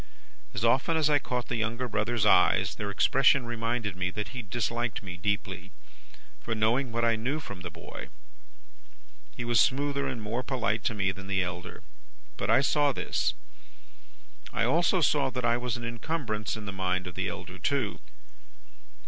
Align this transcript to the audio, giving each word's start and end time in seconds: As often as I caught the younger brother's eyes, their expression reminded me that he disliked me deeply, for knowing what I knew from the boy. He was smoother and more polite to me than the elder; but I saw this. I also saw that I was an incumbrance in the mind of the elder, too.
As 0.55 0.65
often 0.65 0.97
as 0.97 1.11
I 1.11 1.19
caught 1.19 1.47
the 1.47 1.57
younger 1.57 1.87
brother's 1.87 2.25
eyes, 2.25 2.73
their 2.73 2.89
expression 2.89 3.45
reminded 3.45 3.95
me 3.95 4.09
that 4.09 4.29
he 4.29 4.41
disliked 4.41 5.03
me 5.03 5.15
deeply, 5.15 5.69
for 6.39 6.55
knowing 6.55 6.91
what 6.91 7.05
I 7.05 7.15
knew 7.15 7.39
from 7.39 7.61
the 7.61 7.69
boy. 7.69 8.09
He 9.37 9.45
was 9.45 9.59
smoother 9.59 10.07
and 10.07 10.19
more 10.19 10.41
polite 10.41 10.83
to 10.85 10.95
me 10.95 11.11
than 11.11 11.27
the 11.27 11.43
elder; 11.43 11.83
but 12.35 12.49
I 12.49 12.61
saw 12.61 12.91
this. 12.91 13.35
I 14.51 14.63
also 14.63 15.01
saw 15.01 15.29
that 15.29 15.45
I 15.45 15.57
was 15.57 15.77
an 15.77 15.83
incumbrance 15.83 16.57
in 16.57 16.65
the 16.65 16.73
mind 16.73 17.05
of 17.05 17.13
the 17.13 17.27
elder, 17.29 17.59
too. 17.59 17.99